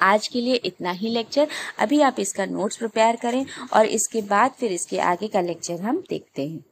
आज 0.00 0.28
के 0.28 0.40
लिए 0.40 0.54
इतना 0.64 0.92
ही 0.92 1.08
लेक्चर। 1.08 1.48
अभी 1.78 2.00
आप 2.00 2.16
इसका 2.20 2.46
नोट्स 2.46 2.76
प्रिपेयर 2.76 3.16
करें 3.16 3.46
और 3.74 3.86
इसके 3.86 4.22
बाद 4.24 4.50
फिर 4.58 4.72
इसके 4.72 4.98
आगे 5.00 5.28
का 5.28 5.40
लेक्चर 5.40 5.80
हम 5.82 6.02
देखते 6.10 6.42
हैं। 6.42 6.64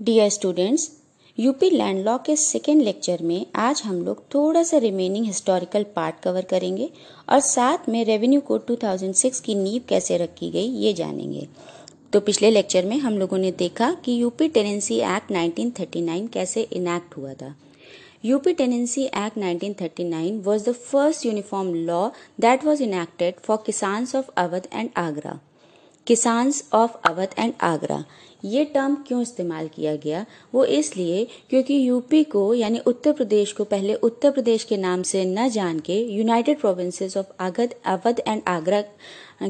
Dear 0.00 0.28
students 0.30 0.99
UP 1.38 1.68
land 1.70 2.04
law 2.04 2.16
के 2.26 2.34
सेकेंड 2.36 2.80
लेक्चर 2.82 3.22
में 3.22 3.46
आज 3.56 3.82
हम 3.84 4.00
लोग 4.04 4.22
थोड़ा 4.34 4.62
सा 4.62 4.78
रिमेनिंग 4.78 5.26
हिस्टोरिकल 5.26 5.84
पार्ट 5.96 6.14
कवर 6.22 6.44
करेंगे 6.50 6.88
और 7.28 7.40
साथ 7.40 7.88
में 7.88 8.04
रेवेन्यू 8.04 8.40
कोड 8.48 8.64
2006 8.70 9.40
की 9.40 9.54
नींव 9.54 9.82
कैसे 9.88 10.16
रखी 10.16 10.50
गई 10.50 10.68
ये 10.84 10.92
जानेंगे 10.92 11.46
तो 12.12 12.20
पिछले 12.20 12.50
लेक्चर 12.50 12.86
में 12.86 12.96
हम 13.00 13.18
लोगों 13.18 13.38
ने 13.38 13.50
देखा 13.58 13.92
कि 14.04 14.20
यूपी 14.22 14.48
टेनेंसी 14.48 14.98
एक्ट 15.16 15.32
1939 15.32 16.28
कैसे 16.32 16.62
इनैक्ट 16.72 17.16
हुआ 17.16 17.34
था 17.42 17.54
UP 18.24 18.52
tenancy 18.52 19.04
act 19.04 19.38
1939 19.38 20.42
was 20.48 20.64
the 20.64 20.74
first 20.86 21.24
uniform 21.26 21.70
law 21.86 22.02
that 22.46 22.66
was 22.70 22.82
enacted 22.88 23.40
for 23.46 23.58
Kisans 23.68 24.14
of 24.14 24.34
Awadh 24.36 24.68
and 24.72 24.92
Agra. 25.04 25.38
Kisans 26.10 26.62
of 26.74 26.92
Awadh 27.04 27.34
and 27.38 27.52
Agra. 27.62 28.04
ये 28.44 28.64
टर्म 28.64 28.94
क्यों 29.06 29.20
इस्तेमाल 29.22 29.68
किया 29.68 29.94
गया? 29.96 30.24
वो 30.54 30.64
इसलिए 30.66 31.26
क्योंकि 31.50 31.74
यूपी 31.88 32.22
को, 32.24 32.42
यानी 32.54 32.78
उत्तर 32.78 33.12
प्रदेश 33.12 33.52
को 33.52 33.64
पहले 33.64 33.94
उत्तर 33.94 34.30
प्रदेश 34.30 34.64
के 34.64 34.76
नाम 34.76 35.02
से 35.02 35.24
न 35.24 35.48
जान 35.48 35.78
के 35.80 36.00
यूनाइटेड 36.06 36.58
प्रोविंसेस 36.60 37.16
ऑफ़ 37.16 37.26
अगध 37.40 37.74
अवध 37.86 38.22
एंड 38.28 38.42
आगरा 38.48 38.82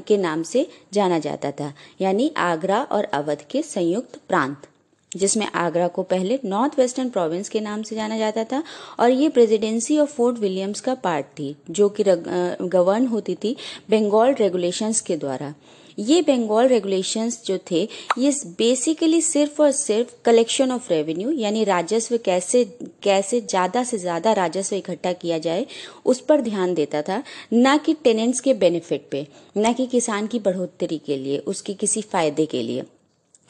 के 0.07 0.17
नाम 0.17 0.43
से 0.43 0.67
जाना 0.93 1.19
जाता 1.19 1.51
था, 1.51 1.73
यानी 2.01 2.31
आगरा 2.37 2.83
और 2.83 3.05
अवध 3.05 3.47
के 3.51 3.63
संयुक्त 3.63 4.21
प्रांत, 4.29 4.67
जिसमें 5.13 5.47
आगरा 5.47 5.89
को 5.89 6.03
पहले 6.05 6.41
नॉर्थ 6.45 6.79
वेस्टर्न 6.79 7.11
प्रोविंस 7.11 7.49
के 7.49 7.61
नाम 7.61 7.83
से 7.83 7.97
जाना 7.97 8.19
जाता 8.19 8.45
था 8.45 8.63
और 9.01 9.11
ये 9.11 9.29
प्रेसिडेंसी 9.29 9.99
ऑफ़ 9.99 10.11
फोर्ट 10.11 10.39
विलियम्स 10.39 10.81
का 10.81 10.95
पार्ट 10.95 11.27
थी, 11.39 11.55
जो 11.71 11.89
कि 11.91 12.05
गवर्न 12.05 13.07
होती 13.07 13.35
थी 13.35 13.57
बंगाल 13.91 14.35
रेगुलेशंस 14.35 15.01
के 15.01 15.17
द्वारा। 15.17 15.55
ये 16.01 16.21
बंगाल 16.23 16.69
रेगुलेशंस 16.69 17.43
जो 17.47 17.59
थे, 17.71 17.83
ये 18.19 18.31
बेसिकली 18.59 19.21
सिर्फ़ 19.23 19.63
और 19.63 19.71
सिर्फ़ 19.71 20.11
कलेक्शन 20.25 20.71
ऑफ़ 20.73 20.89
रेवेन्यू 20.91 21.31
यानी 21.31 21.65
राजस्व 21.65 22.17
कैसे 22.17 22.65
कैसे 23.03 23.41
ज़्यादा 23.41 23.85
से 23.85 23.99
ज़्यादा 23.99 24.33
राजस्व 24.33 24.77
इकट्ठा 24.77 25.13
किया 25.13 25.39
जाए, 25.39 25.67
उस 26.05 26.21
पर 26.21 26.41
ध्यान 26.41 26.75
देता 26.75 27.03
था, 27.03 27.23
न 27.55 27.77
कि 27.79 27.95
टेनेंट्स 28.05 28.41
के 28.41 28.55
बेनिफिट 28.55 29.09
पे, 29.11 29.27
न 29.59 29.73
कि 29.73 29.87
किसान 29.87 30.27
की 30.27 30.39
बढ़ोतरी 30.39 30.99
के 30.99 31.17
लिए, 31.17 31.39
उसके 31.39 31.75
किसी 31.75 32.03
फ़ायदे 32.03 32.47
के 32.47 32.63
लिए। 32.63 32.85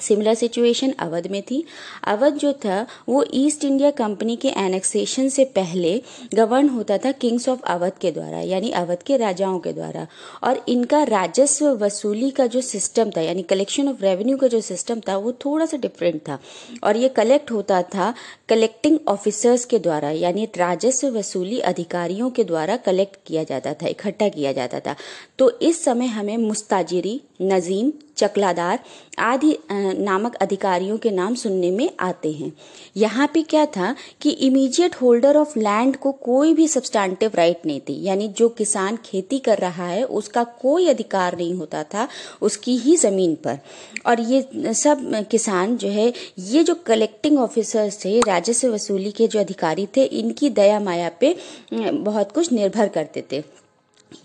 सिमिलर 0.01 0.35
सिचुएशन 0.35 0.93
अवध 0.99 1.27
में 1.27 1.43
थी। 1.43 1.65
अवध 2.05 2.33
जो 2.33 2.53
था, 2.53 2.87
वो 3.09 3.25
ईस्ट 3.35 3.65
इंडिया 3.65 3.91
कंपनी 3.91 4.37
के 4.37 4.49
एनेक्सेशन 4.49 5.29
से 5.29 5.45
पहले 5.45 6.03
गवर्न 6.35 6.69
होता 6.69 6.99
था 6.99 7.13
किंग्स 7.13 7.49
ऑफ़ 7.49 7.63
अवध 7.63 7.93
के 8.01 8.11
द्वारा, 8.11 8.41
यानी 8.41 8.71
अवध 8.71 9.03
के 9.03 9.17
राजाओं 9.17 9.59
के 9.59 9.73
द्वारा। 9.73 10.07
और 10.43 10.65
इनका 10.69 11.03
राजस्व 11.03 11.67
वसूली 11.67 12.31
का 12.31 12.47
जो 12.47 12.61
सिस्टम 12.61 13.11
था, 13.11 13.21
यानी 13.21 13.43
कलेक्शन 13.43 13.89
ऑफ़ 13.89 14.03
रेवेन्यू 14.03 14.37
का 14.37 14.49
जो 14.49 14.61
सिस्टम 14.61 15.01
था, 15.01 15.17
वो 15.17 15.33
थोड़ा 15.33 15.67
सा 15.67 15.77
डिफरेंट 15.77 16.21
था। 16.29 16.39
और 16.85 16.97
ये 16.97 17.09
कलेक्ट 17.09 17.51
होता 17.51 17.83
था 17.83 18.15
कलेक्टिंग 18.49 18.99
ऑफिसर्स 19.09 19.65
के 19.65 19.79
द्वारा, 19.79 20.11
यानी 20.11 20.49
राजस्व 20.57 21.19
वसूली 21.19 21.61
अधिकारियों 21.61 22.31
के 22.31 22.45
द्वारा 22.45 22.77
कलेक्ट 22.77 23.17
किया 23.27 23.45
जाता 23.45 23.75
था, 23.75 23.87
इकट्ठा 23.87 24.29
किया 24.29 24.53
जाता 24.53 24.81
था। 24.81 24.95
तो 25.39 25.59
इस 25.63 25.85
समय 25.85 26.07
हमें 26.07 26.37
मुस्ताजिरी, 26.37 27.21
नजीम 27.43 27.93
चकलादार 28.21 28.79
आदि 29.19 29.57
नामक 29.71 30.35
अधिकारियों 30.37 30.97
के 30.99 31.11
नाम 31.11 31.35
सुनने 31.35 31.71
में 31.71 31.91
आते 32.01 32.33
हैं। 32.33 32.53
यहाँ 32.97 33.27
पे 33.35 33.43
क्या 33.43 33.65
था 33.69 33.95
कि 34.23 34.31
इमीडिएट 34.31 34.95
होल्डर 34.95 35.37
ऑफ़ 35.37 35.59
लैंड 35.59 35.97
को 35.97 36.13
कोई 36.23 36.55
भी 36.55 36.69
सब्सटैंटिव 36.69 37.33
राइट 37.35 37.67
नहीं 37.67 37.81
थी। 37.81 38.01
यानी 38.03 38.29
जो 38.31 38.49
किसान 38.51 38.99
खेती 39.05 39.39
कर 39.39 39.59
रहा 39.59 39.87
है, 39.87 40.03
उसका 40.05 40.45
कोई 40.63 40.89
अधिकार 40.89 41.37
नहीं 41.37 41.55
होता 41.55 41.83
था 41.85 42.09
उसकी 42.43 42.77
ही 42.79 42.97
ज़मीन 42.97 43.35
पर। 43.45 43.59
और 44.07 44.21
ये 44.23 44.73
सब 44.75 45.25
किसान 45.31 45.77
जो 45.77 45.89
है, 45.89 46.13
ये 46.39 46.63
जो 46.65 46.75
कलेक्टिंग 46.87 47.39
ऑफिसर्स 47.39 48.05
थे, 48.05 48.19
राजस्व 48.21 48.75
वसूली 48.75 49.11
के 49.11 49.27
जो 49.27 49.41
अधिकारी 49.41 49.87
थे, 49.97 50.05
इनकी 50.05 50.51
दया 50.51 50.81
माया 50.81 51.11
पे 51.21 51.37
बहुत 51.73 52.33
कुछ 52.33 52.53
निर्भर 52.53 52.89
करते 52.89 53.25
थे। 53.33 53.43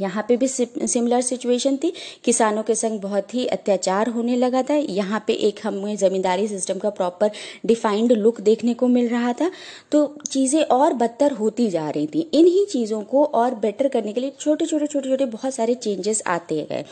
यहाँ 0.02 0.26
पे 0.28 0.38
भी 0.38 0.48
सिमिलर 0.48 1.22
सिचुएशन 1.22 1.78
थी। 1.78 1.92
किसानों 2.24 2.64
के 2.64 2.76
संग 2.76 3.00
बहुत 3.02 3.34
ही 3.34 3.46
अत्याचार 3.48 4.10
होने 4.10 4.36
लगा 4.36 4.62
था। 4.64 4.76
यहाँ 4.76 5.24
पे 5.28 5.34
एक 5.48 5.60
हमें 5.64 5.96
जमींदारी 5.98 6.48
सिस्टम 6.48 6.80
का 6.80 6.90
प्रॉपर 6.92 7.32
डिफाइंड 7.66 8.12
लुक 8.12 8.42
देखने 8.42 8.74
को 8.74 8.88
मिल 8.88 9.08
रहा 9.10 9.34
था। 9.34 9.50
तो 9.92 10.06
चीज़ें 10.28 10.62
और 10.64 10.94
बदतर 10.96 11.32
होती 11.32 11.70
जा 11.70 11.90
रही 11.90 12.08
थी। 12.08 12.30
इन्हीं 12.34 12.66
चीज़ों 12.66 13.02
को 13.04 13.24
और 13.26 13.56
बेटर 13.56 13.88
करने 13.88 14.14
के 14.14 14.22
लिए 14.22 14.32
छोटे 14.40 14.66
छोटे 14.66 14.88
छोटे 14.88 15.10
छोटे 15.10 15.26
बहुत 15.28 15.54
सारे 15.54 15.76
चेंजेस 15.76 16.22
आते 16.28 16.62
गए। 16.70 16.84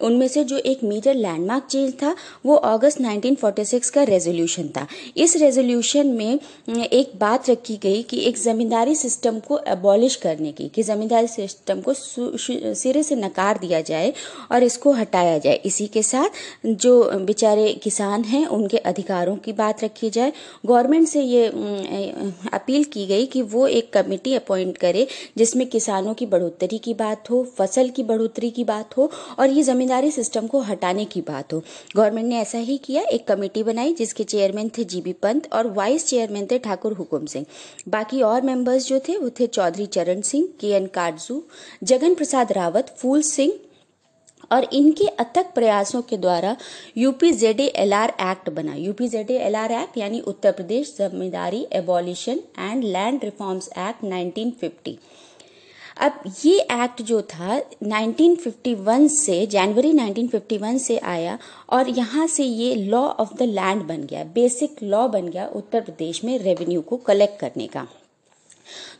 उनमें 0.00 0.26
से 0.28 0.44
जो 0.44 0.58
एक 0.58 0.82
मेजर 0.84 1.14
लैंडमार्क 1.14 1.66
चेंज 1.70 1.92
था, 1.94 2.14
वो 2.46 2.54
अगस्त 2.54 3.00
1946 3.00 3.90
का 3.90 4.02
रेजोल्यूशन 4.04 4.68
था। 4.68 4.86
इस 5.16 5.36
रेजोल्यूशन 5.36 6.06
में 6.08 6.38
एक 6.82 7.12
बात 7.20 7.50
रखी 7.50 7.76
गई 7.82 8.02
कि 8.02 8.20
एक 8.20 8.38
जमींदारी 8.38 8.94
सिस्टम 8.96 9.38
को 9.38 9.58
एबॉलिश 9.68 10.16
करने 10.16 10.52
की, 10.52 10.68
कि 10.68 10.82
जमींदारी 10.82 11.26
सिस्टम 11.28 11.80
को 11.80 11.94
सिरे 12.42 13.02
से 13.02 13.16
नकार 13.16 13.58
दिया 13.58 13.80
जाए 13.80 14.12
और 14.52 14.62
इसको 14.62 14.92
हटाया 14.92 15.38
जाए। 15.38 15.54
इसी 15.64 15.86
के 15.86 16.02
साथ 16.02 16.66
जो 16.66 17.10
बेचारे 17.20 17.72
किसान 17.74 18.24
हैं, 18.24 18.46
उनके 18.46 18.76
अधिकारों 18.78 19.36
की 19.36 19.52
बात 19.52 19.84
रखी 19.84 20.10
जाए। 20.10 20.32
गवर्नमेंट 20.66 21.08
से 21.08 21.22
ये 21.22 21.46
अपील 22.52 22.84
की 22.84 23.06
गई 23.06 23.26
कि 23.26 23.42
वो 23.42 23.66
एक 23.68 23.92
कमेटी 23.92 24.34
अपॉइंट 24.34 24.78
करे, 24.78 25.06
जिसमें 25.38 25.66
किसानों 25.66 26.14
की 26.14 26.26
बढ़ोतरी 26.26 26.78
की 26.78 26.94
बात 26.94 27.30
हो, 27.30 27.42
फ़सल 27.58 27.88
की 27.88 28.02
बढ़ोतरी 28.02 28.50
की 28.50 28.64
बात 28.64 28.96
हो 28.96 29.10
और 29.38 29.50
ये 29.50 29.62
जमींदारी 29.62 30.10
सिस्टम 30.10 30.46
को 30.46 30.60
हटाने 30.60 31.04
की 31.04 31.20
बात 31.20 31.52
हो। 31.52 31.62
गवर्नमेंट 31.96 32.28
ने 32.28 32.36
ऐसा 32.36 32.58
ही 32.58 32.76
किया, 32.78 33.02
एक 33.02 33.26
कमेटी 33.26 33.62
बनाई, 33.62 33.92
जिसके 33.92 34.24
चेयरमैन 34.24 34.70
थे 34.78 34.84
जीबी 34.84 35.12
पंत 35.12 35.52
और 35.52 35.66
वाइस 35.66 36.06
चेयरमैन 36.06 36.46
थे 36.50 36.58
ठाकुर 36.58 36.92
हुकुम 36.92 37.26
सिंह। 37.26 37.46
बाकी 37.88 38.22
और 38.22 38.42
मेंबर्स 38.42 38.86
जो 38.86 38.98
थे, 38.98 39.16
वो 39.16 39.30
थे 39.30 39.46
चौधरी 39.46 39.86
चरण 39.86 40.20
सिंह, 40.20 40.48
के 40.60 40.68
एन 40.68 40.86
काटजू, 40.86 41.42
जगन 41.84 42.14
प्रसाद 42.14 42.31
प्रसाद 42.32 42.52
रावत, 42.52 42.94
फूल 42.98 43.22
सिंह 43.22 43.52
और 44.52 44.64
इनके 44.74 45.06
अथक 45.20 45.52
प्रयासों 45.54 46.00
के 46.02 46.16
द्वारा 46.16 46.56
UP 46.98 47.32
Z 47.32 47.60
L 47.60 47.92
R 47.94 48.12
act 48.20 48.48
बना। 48.50 48.74
UP 48.74 49.08
Z 49.08 49.30
L 49.30 49.56
R 49.56 49.72
act 49.72 49.98
यानी 49.98 50.20
उत्तर 50.32 50.52
प्रदेश 50.52 50.94
जमींदारी 50.98 51.66
abolition 51.72 52.40
and 52.58 52.84
land 52.84 53.24
reforms 53.24 53.68
act 53.78 54.04
1950 54.04 54.96
अब 55.98 56.22
ये 56.44 56.54
एक्ट 56.74 57.02
जो 57.02 57.20
था 57.34 57.60
1951 57.84 59.08
से 59.16 59.36
जनवरी 59.56 59.92
1951 59.92 60.78
से 60.86 60.98
आया 61.16 61.38
और 61.70 61.88
यहाँ 61.98 62.26
से 62.36 62.44
ये 62.44 62.74
लॉ 62.76 63.02
ऑफ़ 63.02 63.34
द 63.34 63.48
लैंड 63.50 63.82
बन 63.88 64.06
गया 64.10 64.24
बेसिक 64.34 64.82
लॉ 64.84 65.06
बन 65.08 65.28
गया 65.28 65.46
उत्तर 65.60 65.80
प्रदेश 65.80 66.24
में 66.24 66.38
रेवेन्यू 66.38 66.80
को 66.82 66.96
कलेक्ट 67.06 67.38
करने 67.40 67.66
का। 67.66 67.86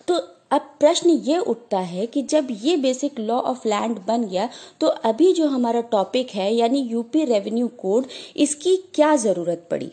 तो 0.09 0.21
अब 0.53 0.61
प्रश्न 0.81 1.11
ये 1.25 1.39
उठता 1.39 1.79
है 1.81 2.07
कि 2.07 2.23
जब 2.25 2.49
ये 2.63 2.77
बेसिक 2.77 3.19
लॉ 3.21 3.39
ऑफ़ 3.41 3.67
लैंड 3.69 3.99
बन 4.07 4.25
गया 4.25 4.49
तो 4.81 4.87
अभी 4.87 5.33
जो 5.33 5.47
हमारा 5.49 5.81
टॉपिक 5.93 6.31
है, 6.31 6.53
यानी 6.55 6.81
यूपी 6.83 7.25
रेवेन्यू 7.25 7.69
कोड 7.79 8.07
इसकी 8.37 8.77
क्या 8.95 9.15
ज़रूरत 9.17 9.67
पड़ी? 9.71 9.91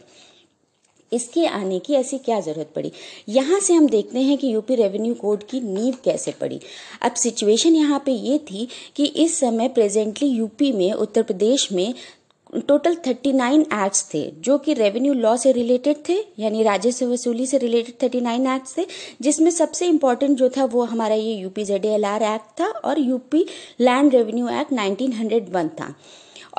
इसके 1.11 1.45
आने 1.47 1.77
की 1.79 1.93
ऐसी 1.93 2.17
क्या 2.17 2.39
ज़रूरत 2.39 2.71
पड़ी? 2.75 2.91
यहाँ 3.29 3.59
से 3.59 3.73
हम 3.73 3.87
देखते 3.89 4.19
हैं 4.19 4.37
कि 4.37 4.53
यूपी 4.53 4.75
रेवेन्यू 4.75 5.13
कोड 5.13 5.43
की 5.43 5.61
नींव 5.61 5.95
कैसे 6.03 6.31
पड़ी। 6.41 6.59
अब 7.01 7.13
सिचुएशन 7.13 7.75
यहाँ 7.75 8.01
पे 8.05 8.11
ये 8.11 8.37
थी 8.41 8.67
कि 8.95 9.05
इस 9.05 9.39
समय 9.39 9.69
प्रेजेंटली 9.69 10.27
यूपी 10.27 10.71
में, 10.71 10.91
उत्तर 10.93 11.23
प्रदेश 11.23 11.71
में 11.71 11.93
टोटल 12.67 12.95
थर्टी 13.07 13.31
नाइन 13.33 13.61
एक्ट्स 13.61 14.03
थे, 14.13 14.21
जो 14.39 14.57
कि 14.57 14.73
रेवेन्यू 14.73 15.13
लॉ 15.13 15.35
से 15.37 15.51
रिलेटेड 15.51 15.97
थे, 16.09 16.17
यानी 16.39 16.63
राजस्व 16.63 17.11
वसूली 17.11 17.45
से 17.47 17.57
रिलेटेड 17.57 18.01
थर्टी 18.03 18.21
नाइन 18.21 18.47
एक्ट्स 18.47 18.77
थे, 18.77 18.85
जिसमें 19.21 19.51
सबसे 19.51 19.87
इम्पोर्टेंट 19.87 20.37
जो 20.37 20.49
था 20.49 20.65
वो 20.65 20.83
हमारा 20.83 21.15
ये 21.15 21.33
यूपी 21.33 21.65
जेड 21.65 21.85
एक्ट 21.85 22.59
था 22.61 22.67
और 22.85 22.99
UP 22.99 23.45
land 23.81 24.15
revenue 24.15 24.47
act 24.49 24.71
nineteen 24.71 25.13
hundred 25.13 25.49
one 25.49 25.67
था। 25.69 25.93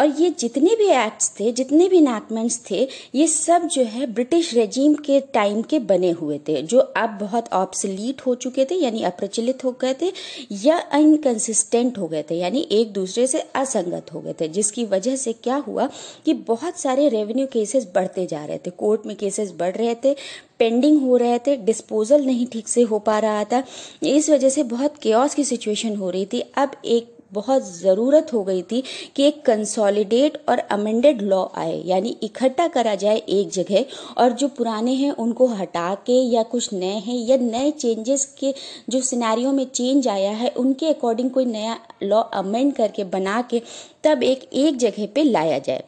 और 0.00 0.14
ये 0.18 0.30
जितने 0.30 0.74
भी 0.76 0.86
एक्ट्स 0.96 1.30
थे, 1.40 1.50
जितने 1.52 1.88
भी 1.88 1.96
इनैक्टमेंट्स 1.98 2.60
थे, 2.70 2.86
ये 3.14 3.26
सब 3.26 3.66
जो 3.66 3.82
है 3.84 4.06
ब्रिटिश 4.12 4.52
रेजीम 4.54 4.94
के 4.96 5.20
टाइम 5.34 5.62
के 5.62 5.78
बने 5.80 6.10
हुए 6.10 6.38
थे, 6.48 6.60
जो 6.62 6.78
अब 6.78 7.18
बहुत 7.20 7.52
ऑप्सलीट 7.52 8.20
हो 8.20 8.34
चुके 8.36 8.64
थे, 8.64 8.74
यानी 8.74 9.02
अप्रचलित 9.02 9.64
हो 9.64 9.72
गए 9.80 9.94
थे 10.02 10.12
या 10.52 10.82
इनकन्सिस्टेंट 10.94 11.98
हो 11.98 12.08
गए 12.08 12.24
थे, 12.30 12.34
यानी 12.34 12.66
एक 12.72 12.92
दूसरे 12.92 13.26
से 13.26 13.40
असंगत 13.54 14.12
हो 14.14 14.20
गए 14.20 14.34
थे, 14.40 14.48
जिसकी 14.48 14.84
वजह 14.86 15.16
से 15.16 15.32
क्या 15.34 15.56
हुआ 15.66 15.88
कि 16.24 16.34
बहुत 16.48 16.78
सारे 16.78 17.08
रेवेन्यू 17.08 17.46
केसेस 17.52 17.88
बढ़ते 17.94 18.26
जा 18.26 18.44
रहे 18.44 18.58
थे 18.58 18.70
कोर्ट 18.70 19.06
में 19.06 19.16
केसेस 19.16 19.52
बढ़ 19.58 19.76
रहे 19.76 19.94
थे 20.04 20.14
पेंडिंग 20.58 21.00
हो 21.02 21.16
रहे 21.16 21.38
थे 21.38 21.56
डिस्पोजल 21.58 22.24
नहीं 22.24 22.46
ठीक 22.46 22.68
से 22.68 22.82
हो 22.82 22.98
पा 22.98 23.18
रहा 23.18 23.44
था, 23.44 23.62
इस 24.02 24.30
वजह 24.30 24.48
से 24.48 24.62
बहुत 24.64 24.96
केयस 25.02 25.34
की 25.34 25.44
सिचुएशन 25.44 25.96
हो 25.96 26.10
रही 26.10 26.26
थी। 26.26 26.40
अब 26.40 26.70
एक 26.84 27.16
बहुत 27.32 27.66
ज़रूरत 27.70 28.32
हो 28.32 28.42
गई 28.44 28.62
थी 28.62 28.82
कि 29.16 29.22
एक 29.22 29.44
कंसोलिडेट 29.44 30.38
और 30.48 30.58
अमेंडेड 30.70 31.22
लॉ 31.22 31.44
आए, 31.54 31.82
यानी 31.86 32.16
इकट्ठा 32.22 32.66
करा 32.68 32.94
जाए 32.94 33.16
एक 33.16 33.50
जगह, 33.50 33.84
और 34.18 34.32
जो 34.32 34.48
पुराने 34.48 34.94
हैं 34.94 35.10
उनको 35.12 35.46
हटा 35.46 35.94
के 36.06 36.20
या 36.24 36.42
कुछ 36.42 36.72
नए 36.72 36.98
हैं 36.98 37.16
या 37.18 37.36
नए 37.36 37.70
चेंजेस 37.70 38.24
के 38.40 38.54
जो 38.90 39.00
सिनेरियो 39.00 39.52
में 39.52 39.64
चेंज 39.64 40.08
आया 40.08 40.32
है, 40.32 40.48
उनके 40.50 40.88
अकॉर्डिंग 40.88 41.30
कोई 41.30 41.44
नया 41.44 41.78
लॉ 42.02 42.20
अमेंड 42.20 42.72
करके 42.72 43.04
बना 43.04 43.40
के 43.42 43.62
तब 44.04 44.22
एक 44.22 44.48
एक 44.54 44.76
जगह 44.78 45.06
पे 45.14 45.22
लाया 45.22 45.58
जाए। 45.58 45.84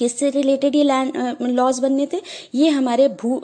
किससे 0.00 0.30
रिलेटेड 0.30 0.74
ये 0.74 0.84
लैंड 0.84 1.42
लॉज 1.42 1.78
बनने 1.78 2.06
थे? 2.12 2.20
ये 2.54 2.68
हमारे 2.70 3.08
भू 3.20 3.40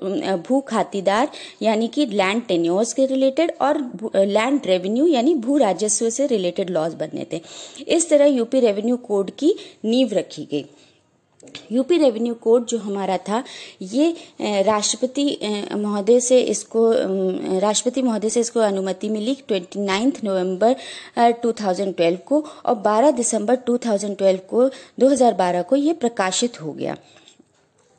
भू 0.49 0.61
खातीदार, 0.61 1.29
यानी 1.63 1.89
कि 1.89 2.07
लैंड 2.07 2.43
टेन्योर्स 2.49 2.93
के 2.93 3.07
रिलेटेड 3.07 3.53
और 3.61 3.79
लैंड 4.17 4.67
रेवेन्यू 4.67 5.07
यानी 5.07 5.35
भू 5.37 5.57
राजस्व 5.59 6.11
से 6.11 6.27
रिलेटेड 6.27 6.71
लॉज 6.71 6.95
बनने 6.95 7.27
थे। 7.33 7.41
इस 7.89 8.09
तरह 8.11 8.27
यूपी 8.27 8.61
रेवेन्यू 8.61 8.97
कोड 8.99 9.31
की 9.39 9.55
नींव 9.85 10.13
रखी 10.13 10.49
गई। 10.53 10.65
यूपी 11.73 11.97
रेवेन्यू 11.99 12.35
कोड 12.35 12.67
जो 12.67 12.79
हमारा 12.79 13.17
था, 13.19 13.43
ये 13.83 14.15
राष्ट्रपति 14.41 15.39
महोदय 15.75 16.21
से 16.21 16.41
इसको 16.43 16.91
राष्ट्रपति 17.61 18.03
महोदय 18.03 18.31
से 18.31 18.41
इसको 18.41 18.61
अनुमति 18.61 19.09
मिली 19.09 19.35
ट्वेंटी 19.49 19.81
नाइन्थ 19.81 20.21
नवंबर 20.25 20.77
2012 21.45 22.17
को 22.27 22.45
और 22.65 22.75
12 22.83 23.17
दिसंबर 23.17 23.59
2012 23.69 24.41
को 24.49 24.69
2012 25.01 25.63
को 25.63 25.77
ये 25.77 25.93
प्रकाशित 25.95 26.61
हो 26.63 26.73
गया। 26.73 26.97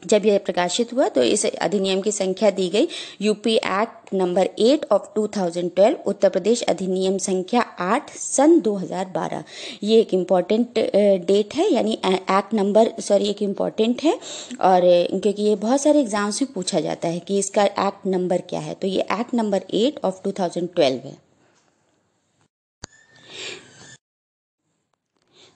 जब 0.03 0.25
यह 0.25 0.37
प्रकाशित 0.37 0.91
हुआ 0.93 1.07
तो 1.09 1.23
इस 1.23 1.45
अधिनियम 1.45 2.01
की 2.01 2.11
संख्या 2.11 2.49
दी 2.51 2.67
गई। 2.69 2.87
UP 3.21 3.55
act 3.55 4.13
number 4.13 4.49
eight 4.59 4.85
of 4.91 5.07
2012 5.15 5.95
Uttar 6.07 6.29
Pradesh 6.29 6.61
अधिनियम 6.63 7.17
संख्या 7.17 7.61
आठ, 7.61 8.11
सन 8.11 8.59
2012 8.61 9.43
ये 9.83 9.99
एक 10.01 10.13
इंपॉर्टेंट 10.13 10.79
डेट 11.25 11.55
है, 11.55 11.71
यानी 11.73 11.93
एक्ट 12.03 12.53
नंबर 12.53 12.91
सॉरी 13.01 13.29
एक 13.29 13.41
इंपॉर्टेंट 13.41 14.03
है, 14.03 14.13
और, 14.13 14.81
क्योंकि 15.11 15.41
ये 15.43 15.55
बहुत 15.57 15.81
सारे 15.81 15.99
एग्ज़ाम्स 15.99 16.41
में 16.41 16.51
पूछा 16.53 16.79
जाता 16.79 17.07
है 17.07 17.19
कि 17.19 17.39
इसका 17.39 17.63
एक्ट 17.63 18.05
नंबर 18.07 18.41
क्या 18.49 18.59
है। 18.59 18.73
तो 18.73 18.87
ये 18.87 19.07
एक्ट 19.11 19.33
नंबर 19.33 19.63
एट 19.73 19.99
ऑफ़ 20.03 20.21
2012 20.23 21.05
है। 21.05 21.17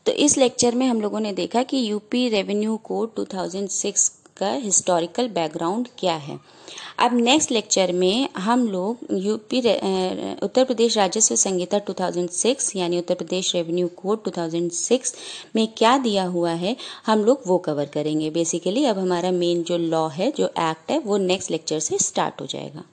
तो 0.05 0.11
इस 0.13 0.37
लेक्चर 0.37 0.75
में 0.75 0.85
हम 0.87 1.01
लोगों 1.01 1.19
ने 1.19 1.31
देखा 1.33 1.63
कि 1.63 1.77
यूपी 1.89 2.27
रेवेन्यू 2.29 2.77
कोड 2.83 3.13
2006 3.15 4.09
का 4.41 4.51
हिस्टोरिकल 4.53 5.27
बैकग्राउंड 5.29 5.87
क्या 5.99 6.15
है? 6.17 6.39
अब 6.99 7.13
नेक्स्ट 7.15 7.51
लेक्चर 7.51 7.91
में 7.93 8.29
हम 8.37 8.67
लोग 8.67 9.07
यूपी 9.19 9.59
उत्तर 10.39 10.63
प्रदेश 10.65 10.97
राजस्व 10.97 11.35
संहिता 11.35 11.79
2006 11.79 12.75
यानी 12.75 12.97
उत्तर 12.97 13.15
प्रदेश 13.15 13.53
रेवेन्यू 13.55 13.87
कोड 13.97 14.23
2006 14.23 15.13
में 15.55 15.67
क्या 15.77 15.97
दिया 15.97 16.23
हुआ 16.27 16.51
है, 16.53 16.75
हम 17.05 17.23
लोग 17.25 17.41
वो 17.47 17.57
कवर 17.57 17.85
करेंगे। 17.93 18.29
बेसिकली 18.29 18.85
अब 18.85 18.99
हमारा 18.99 19.31
मेन 19.33 19.63
जो 19.63 19.77
लॉ 19.77 20.07
है, 20.09 20.31
जो 20.31 20.47
एक्ट 20.47 20.91
है, 20.91 20.99
वो 20.99 21.17
नेक्स्ट 21.19 21.51
लेक्चर 21.51 21.79
से 21.79 21.97
स्टार्ट 21.99 22.41
हो 22.41 22.45
जाएगा। 22.45 22.83